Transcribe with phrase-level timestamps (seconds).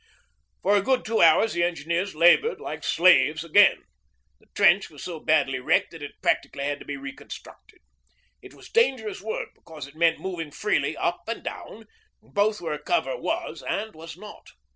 [0.63, 3.83] For a good two hours the Engineers laboured like slaves again.
[4.39, 7.81] The trench was so badly wrecked that it practically had to be reconstructed.
[8.41, 11.85] It was dangerous work because it meant moving freely up and down,
[12.19, 14.47] both where cover was and was not.